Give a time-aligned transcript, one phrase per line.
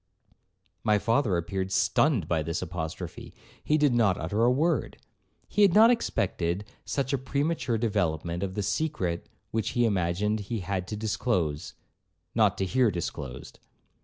[0.83, 3.35] My father appeared stunned by this apostrophe.
[3.63, 4.97] He did not utter a word.
[5.47, 10.61] He had not expected such a premature development of the secret which he imagined he
[10.61, 11.75] had to disclose,
[12.33, 13.59] not to hear disclosed.